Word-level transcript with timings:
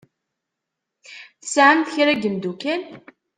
Tesɛamt 1.41 1.91
kra 1.95 2.13
n 2.15 2.21
yemddukal? 2.21 2.81